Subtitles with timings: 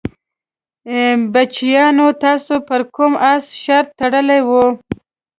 [1.33, 4.65] بچیانو تاسې پر کوم اس شرط تړلی وو؟